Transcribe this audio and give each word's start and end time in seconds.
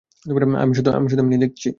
আমি 0.57 0.73
শুধু 0.75 0.89
এমনেই 1.19 1.39
দেখতেছি। 1.39 1.69